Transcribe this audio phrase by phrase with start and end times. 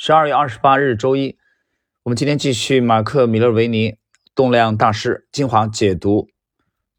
[0.00, 1.36] 十二月二十八日周一，
[2.04, 3.90] 我们今天继续马克·米勒维尼
[4.32, 6.28] 《动量大师》精华解读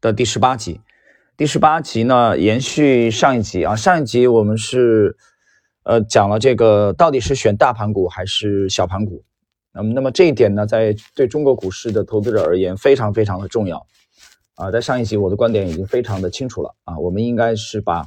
[0.02, 0.82] 的第十八集。
[1.34, 5.16] 第十八集呢，延续上一集啊，上一集我们是
[5.82, 9.24] 呃讲了这个到底是选大盘股还是小盘股。
[9.72, 13.86] 那么，那么这一点呢，在对中国股市的投资者而言非常非常的重要
[14.56, 14.70] 啊。
[14.70, 18.06] 在上一集我的观点已经非常的清楚了啊，我们应该是把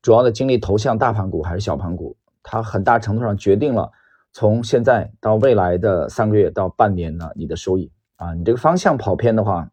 [0.00, 3.92] 主要的精力投向大盘股还是小盘股，它很大程度上决定了。
[4.34, 9.70] 从现在到未来的三个月到半年呢，你的收益啊，你这个方向跑偏的话，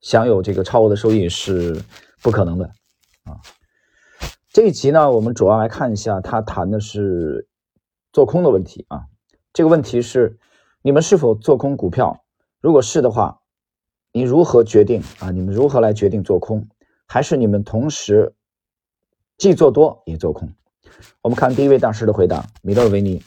[0.00, 1.80] 享有这个超额的收益是
[2.20, 2.64] 不可能的
[3.22, 3.38] 啊。
[4.48, 7.46] 这一集呢，我们主要来看一下，他谈的是
[8.12, 9.04] 做空的问题啊。
[9.52, 10.36] 这个问题是
[10.82, 12.24] 你们是否做空股票？
[12.60, 13.42] 如果是的话，
[14.10, 15.30] 你如何决定啊？
[15.30, 16.68] 你们如何来决定做空？
[17.06, 18.34] 还是你们同时
[19.38, 20.52] 既做多也做空？
[21.22, 23.22] 我们看第一位大师的回答：米勒维尼，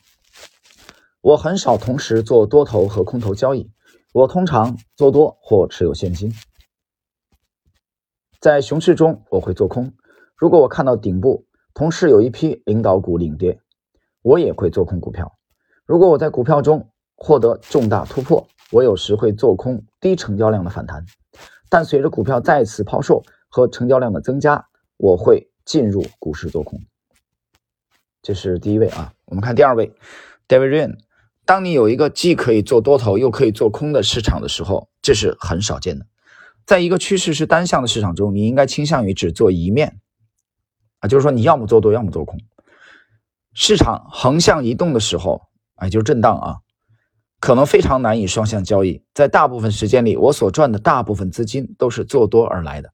[1.22, 3.72] 我很少同时做多头和空头交易，
[4.14, 6.34] 我通常做多或持有现金。
[8.40, 9.94] 在熊市中，我会做空。
[10.36, 13.60] 如果我看到顶部，同时有一批领导股领跌，
[14.22, 15.32] 我也会做空股票。
[15.86, 21.06] 如果我在股票中获得重大突破，我有时会做空低成交量的反弹。
[21.70, 24.68] 但随着股票再次抛售和成交量的增加，
[24.98, 26.80] 我会进入股市做空。
[28.24, 29.94] 这是第一位啊，我们看第二位
[30.48, 30.96] ，David Ryan。
[31.46, 36.06] 当你有一个既可以做多头又可以做空的市场的时候，这是很少见的。
[36.66, 40.00] 在一个趋势是单向的市场中，你应该倾向于只做一面
[41.00, 42.40] 啊，就是说你要么做多，要么做空。
[43.54, 45.42] 市场横向移动的时候，
[45.76, 46.56] 哎，就是震荡啊，
[47.42, 49.04] 可能非常难以双向交易。
[49.14, 52.90] 在大部分时间里，我所赚的大部分资金都是做多而来的，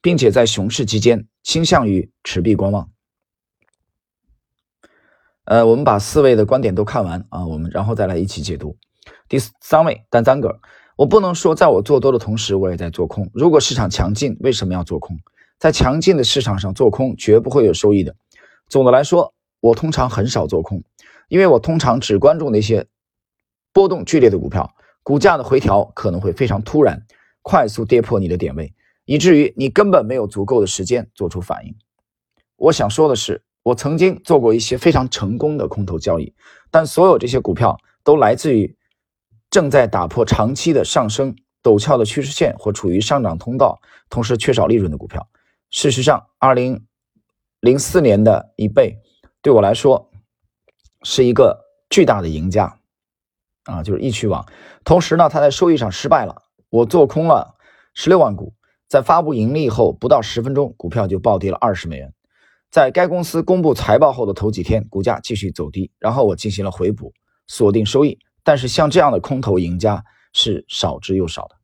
[0.00, 2.88] 并且在熊市期间倾向于持币观望。
[5.48, 8.76] 呃，我们把四位的观点都看完啊，我们然后再来一起解读。
[9.30, 10.60] 第三位，丹赞格，
[10.94, 13.30] 我不能说在我做多的同时，我也在做空。
[13.32, 15.18] 如果市场强劲，为什么要做空？
[15.58, 18.14] 在强劲的市场上做空绝不会有收益的。
[18.68, 20.82] 总的来说，我通常很少做空，
[21.28, 22.86] 因为我通常只关注那些
[23.72, 27.06] 波动剧烈的股票，股价的回调可能会非常突然，
[27.40, 28.74] 快速跌破你的点位，
[29.06, 31.74] 以至于你根本没有足够的时间做出反应。
[32.56, 33.42] 我想说的是。
[33.62, 36.34] 我曾经做过一些非常成功的空头交易，
[36.70, 38.76] 但所有这些股票都来自于
[39.50, 45.28] 正在打破长期的上升陡峭的趋势线或处于上涨通道，同时缺少利润的股票。
[45.70, 46.86] 事实上，二零
[47.60, 48.98] 零四年的一倍
[49.42, 50.10] 对我来说
[51.02, 52.78] 是一个巨大的赢家
[53.64, 54.46] 啊，就是易趣网。
[54.84, 56.42] 同时呢，它在收益上失败了。
[56.70, 57.56] 我做空了
[57.92, 58.54] 十六万股，
[58.88, 62.14] 在发布盈利后不到十分钟，股票就暴跌了二十美元。
[62.70, 67.12] 在该公司公布财报后的头几天，股价继续走低，然后我进行了回补，
[67.46, 68.18] 锁定收益。
[68.44, 71.56] 但是像这样的空头赢家是少之又少的。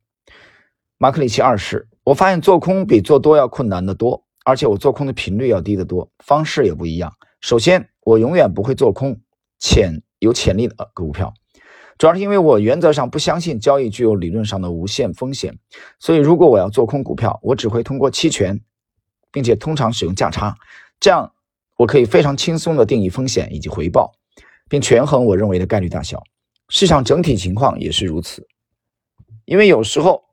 [0.97, 7.11] 马克里奇二世，我发现做空比做多要困难得多，而且我做空的频率要低得多，方式也不一样。
[7.41, 9.19] 首先，我永远不会做空
[9.59, 11.33] 潜有潜力的股票，
[11.97, 15.57] 主要是因为我原则上不相信交易具有理论上的无限风险。
[15.99, 18.59] 所以，如果我要做空股票，我只会通过期权，
[19.31, 20.55] 并且通常使用价差。
[21.05, 21.31] 这样，
[21.77, 24.13] 我可以非常轻松地定义风险以及回报，
[24.67, 26.23] 并权衡我认为的概率大小。
[26.67, 28.47] 市场整体情况也是如此。
[29.45, 30.23] 因为有时候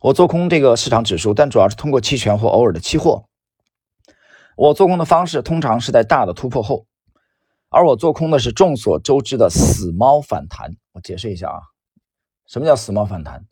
[0.00, 3.26] 我做空这个市场指数，但主要是通过期权或偶尔的期货。
[4.56, 6.86] 我做空的方式通常是在大的突破后，
[7.68, 10.70] 而我做空的是众所周知的死猫反弹。
[10.92, 11.60] 我解释一下啊，
[12.46, 13.44] 什么叫死猫反弹？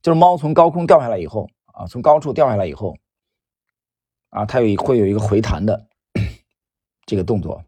[0.00, 2.96] 就是猫从高空掉下来以后啊，从高处掉下来以后。
[4.30, 5.86] 啊，它有会有一个回弹的
[7.04, 7.62] 这个动作，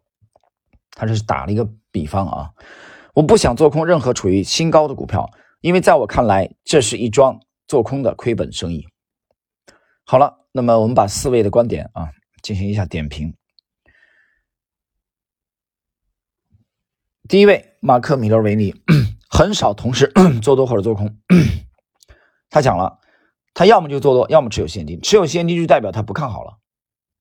[0.92, 2.50] 它是打了一个比方啊。
[3.14, 5.28] 我不想做空任何处于新高的股票，
[5.60, 8.86] 因为在我看来，这是一桩做空的亏本生意。
[10.04, 12.10] 好了，那么我们把四位的观点啊
[12.42, 13.34] 进行一下点评。
[17.28, 18.74] 第一位，马克·米勒维尼
[19.28, 21.18] 很少同时 做多或者做空，
[22.48, 23.00] 他讲了。
[23.54, 25.00] 他要么就做多，要么持有现金。
[25.00, 26.58] 持有现金就代表他不看好了，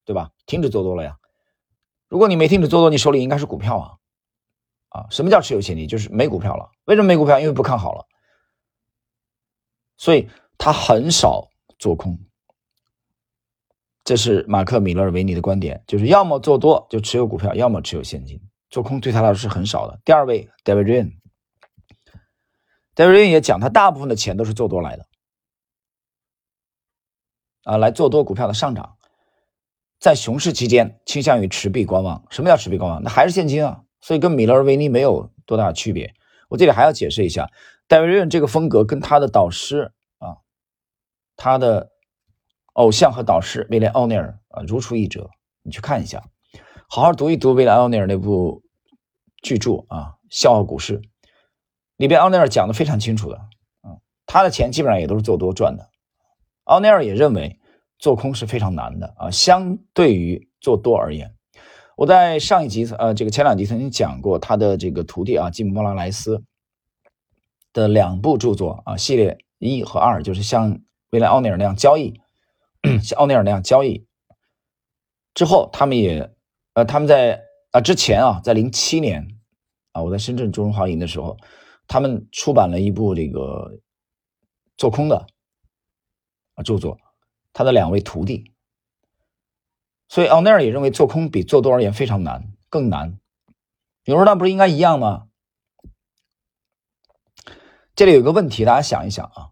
[0.05, 0.31] 对吧？
[0.45, 1.17] 停止做多了呀。
[2.07, 3.91] 如果你没停止做多，你手里应该是股票啊。
[4.89, 5.87] 啊，什么叫持有现金？
[5.87, 6.69] 就是没股票了。
[6.85, 7.39] 为什么没股票？
[7.39, 8.05] 因为不看好了。
[9.97, 11.49] 所以他很少
[11.79, 12.19] 做空。
[14.03, 18.41] 这是马克·米勒维尼的观点，就是要么做多就持有股票，要么持有现金。
[18.69, 19.99] 做空对他来说是很少的。
[20.03, 21.11] 第二位，David Rian。
[22.95, 25.05] David Ryan 也讲，他大部分的钱都是做多来的。
[27.63, 28.97] 啊，来做多股票的上涨，
[29.99, 32.25] 在熊市期间倾向于持币观望。
[32.29, 33.03] 什么叫持币观望？
[33.03, 36.13] 那还是现金啊，所以跟米勒维尼没有多大区别。
[36.49, 37.49] 我这里还要解释一下，
[37.87, 40.37] 戴维·瑞恩这个风格跟他的导师啊，
[41.35, 41.91] 他的
[42.73, 45.29] 偶像和导师威廉·奥尼尔啊如出一辙。
[45.63, 46.23] 你去看一下，
[46.89, 48.63] 好好读一读威廉·奥尼尔那部
[49.43, 49.97] 巨著啊
[50.29, 50.99] 《笑傲股市》，
[51.97, 53.39] 里边奥尼尔讲的非常清楚的。
[54.25, 55.89] 他的钱基本上也都是做多赚的，
[56.71, 57.59] 奥尼尔也认为
[57.99, 61.35] 做空是非常难的啊，相对于做多而言，
[61.97, 66.41] 我在上一集呃这个前两集曾经讲过他的这个徒弟啊吉姆·莫拉莱斯
[67.73, 70.79] 的两部著作啊系列一和二，就是像
[71.09, 72.21] 威廉·奥尼尔那样交易，
[73.03, 74.07] 像奥尼尔那样交易
[75.33, 76.31] 之后，他们也
[76.73, 77.41] 呃他们在
[77.71, 79.27] 啊之前啊在零七年
[79.91, 81.35] 啊我在深圳中融华营的时候，
[81.85, 83.77] 他们出版了一部这个。
[84.77, 85.27] 做空的
[86.55, 86.99] 啊著作，
[87.53, 88.53] 他的两位徒弟，
[90.07, 93.19] 所以奥尼尔也认为做空比做多而言非常难，更难。
[94.03, 95.27] 有人说那不是应该一样吗？
[97.95, 99.51] 这里有个问题，大家想一想啊，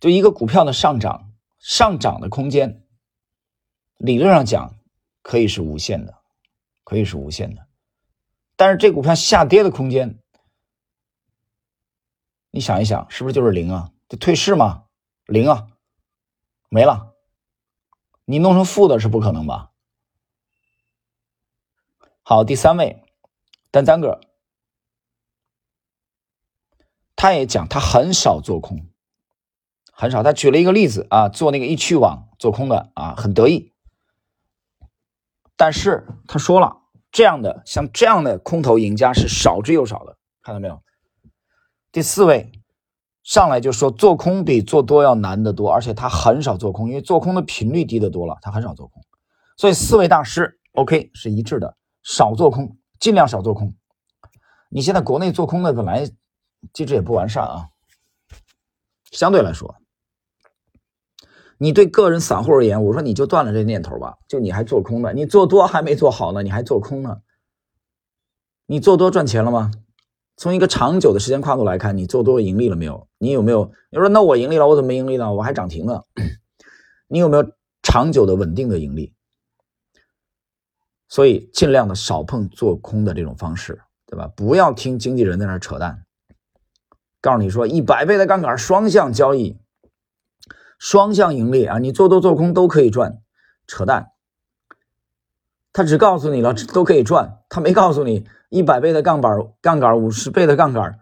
[0.00, 2.84] 就一个股票的上涨，上涨的空间，
[3.96, 4.76] 理论上讲
[5.22, 6.18] 可以是无限的，
[6.84, 7.66] 可以是无限的，
[8.56, 10.18] 但是这股票下跌的空间，
[12.50, 13.92] 你想一想，是不是就是零啊？
[14.08, 14.84] 就退市吗？
[15.24, 15.68] 零啊，
[16.72, 17.12] 没了。
[18.24, 19.72] 你弄成负的是不可能吧？
[22.22, 23.04] 好，第三位，
[23.70, 24.20] 丹赞格，
[27.14, 28.86] 他也讲他很少做空，
[29.92, 30.22] 很少。
[30.22, 33.74] 他举了一个例子啊，做那个易趣网做空的啊，很得意。
[35.54, 40.82] 但是他说了，这样的像这样的空头赢家是少之又少的，看到没有？
[41.90, 42.50] 第四位。
[43.22, 49.02] 上来就说做空比做多要难得多，而且他很少做空，因为做空的频率低得多了，他很少做空。
[49.56, 53.74] 所以四位大师 OK 是一致的，少做空，尽量少做空。
[54.70, 56.10] 你现在国内做空的本来
[56.72, 57.68] 机制也不完善啊，
[59.10, 59.76] 相对来说，
[61.58, 65.12] 你对个人散户而言，我说你就断了这念头吧，就你还做空呢？
[65.12, 67.20] 你做多还没做好呢，你还做空呢？
[68.66, 69.70] 你做多赚钱了吗？
[70.42, 73.06] 从一个长久的时间跨度来看，你做多盈利了没有？
[73.18, 73.70] 你有没有？
[73.92, 75.32] 你说那我盈利了，我怎么没盈利呢？
[75.32, 76.04] 我还涨停了。
[77.06, 79.14] 你有没有长久的稳定的盈利？
[81.06, 84.26] 所以尽量的少碰做空的这种方式，对吧？
[84.34, 86.04] 不要听经纪人在那扯淡，
[87.20, 89.56] 告诉你说一百倍的杠杆双向交易，
[90.76, 93.22] 双向盈利啊，你做多做空都可以赚，
[93.68, 94.08] 扯淡。
[95.72, 98.26] 他只告诉你了都可以赚，他没告诉你。
[98.52, 99.30] 一百倍的杠杆，
[99.62, 101.00] 杠杆五十倍的杠杆，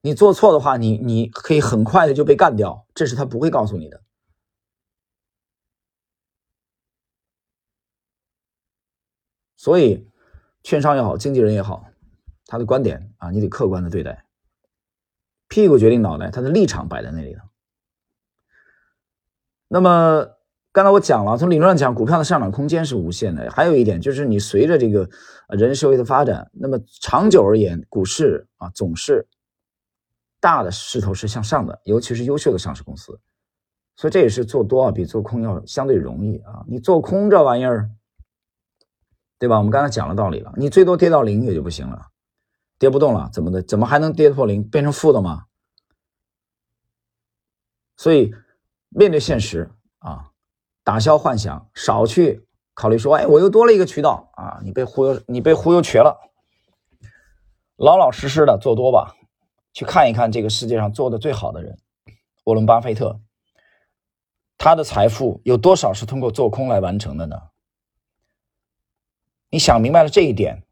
[0.00, 4.00] 你做错的话，你你可以很快的就被干掉，这是他不会告诉你的。
[9.56, 10.08] 所以，
[10.62, 11.84] 券商也好，经纪人也好，
[12.46, 14.24] 他的观点啊，你得客观的对待。
[15.48, 17.42] 屁股决定脑袋，他的立场摆在那里了。
[19.66, 20.39] 那么。
[20.72, 23.50] 刚才我讲了，从理论上讲，股票的上涨空间是无限的。
[23.50, 25.08] 还有一点就是，你随着这个
[25.48, 29.26] 人社会的发展，那么长久而言，股市啊总是
[30.38, 33.18] 大的势头是向上的，尤其是优秀的上市公司。
[33.96, 36.64] 所以这也是做多啊比做空要相对容易啊。
[36.68, 37.90] 你做空这玩意儿，
[39.38, 39.58] 对吧？
[39.58, 42.06] 我们刚才讲了道理了，你最多跌到零也就不行了，
[42.78, 43.60] 跌不动了，怎么的？
[43.60, 45.46] 怎么还能跌破零，变成负的吗？
[47.96, 48.32] 所以
[48.88, 49.68] 面对现实
[49.98, 50.29] 啊。
[50.82, 54.60] 打消幻想，少去考虑说，哎，我又多了一个渠道啊！
[54.64, 56.18] 你被忽悠，你被忽悠瘸了。
[57.76, 59.14] 老老实实的做多吧，
[59.72, 61.78] 去看一看这个世界上做的最好的人，
[62.44, 63.20] 沃伦·巴菲特，
[64.58, 67.36] 他的财富有多少是通过做空来完成的呢？
[69.50, 70.62] 你想明白了这一点，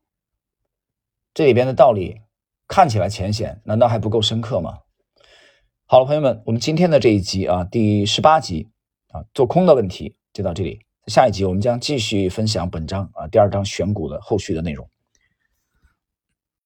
[1.35, 2.23] 这里边的道理
[2.67, 4.79] 看起来浅显，难道还不够深刻吗？
[5.85, 8.71] 好了，朋友们，我们今天的这一集啊，第十八集。
[9.09, 10.81] 啊，做空的问题就到这里。
[11.07, 14.89] 下一集我们将继续分享本章啊第二章选股的后续的内容。